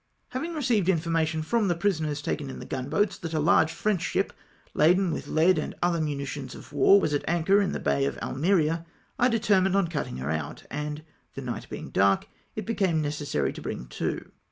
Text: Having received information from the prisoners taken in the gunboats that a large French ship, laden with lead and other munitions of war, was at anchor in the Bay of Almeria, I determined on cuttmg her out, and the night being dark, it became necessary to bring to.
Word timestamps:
Having 0.29 0.55
received 0.55 0.89
information 0.89 1.43
from 1.43 1.67
the 1.67 1.75
prisoners 1.75 2.23
taken 2.23 2.49
in 2.49 2.57
the 2.57 2.65
gunboats 2.65 3.19
that 3.19 3.35
a 3.35 3.39
large 3.39 3.71
French 3.71 4.01
ship, 4.01 4.33
laden 4.73 5.11
with 5.11 5.27
lead 5.27 5.59
and 5.59 5.75
other 5.83 6.01
munitions 6.01 6.55
of 6.55 6.73
war, 6.73 6.99
was 6.99 7.13
at 7.13 7.23
anchor 7.27 7.61
in 7.61 7.71
the 7.71 7.79
Bay 7.79 8.05
of 8.05 8.17
Almeria, 8.17 8.83
I 9.19 9.27
determined 9.27 9.75
on 9.75 9.89
cuttmg 9.89 10.17
her 10.17 10.31
out, 10.31 10.63
and 10.71 11.03
the 11.35 11.43
night 11.43 11.69
being 11.69 11.91
dark, 11.91 12.27
it 12.55 12.65
became 12.65 12.99
necessary 12.99 13.53
to 13.53 13.61
bring 13.61 13.85
to. 13.89 14.31